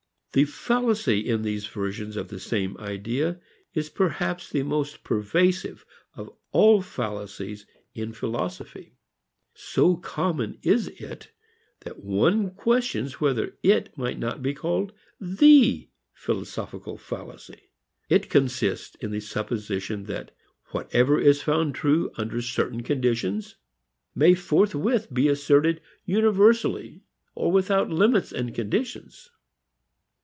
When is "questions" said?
12.51-13.19